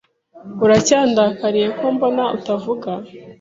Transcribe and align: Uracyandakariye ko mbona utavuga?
Uracyandakariye 0.63 1.67
ko 1.77 1.85
mbona 1.95 2.23
utavuga? 2.37 2.89